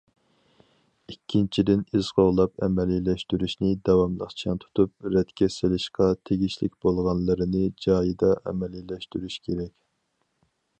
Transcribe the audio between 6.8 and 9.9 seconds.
بولغانلىرىنى جايىدا ئەمەلىيلەشتۈرۈش كېرەك.